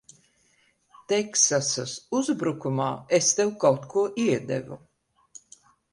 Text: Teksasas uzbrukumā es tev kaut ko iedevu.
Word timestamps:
Teksasas 1.11 1.93
uzbrukumā 2.21 2.89
es 3.19 3.31
tev 3.41 3.55
kaut 3.65 3.89
ko 3.93 4.07
iedevu. 4.25 4.79